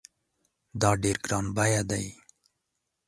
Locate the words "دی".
1.89-2.05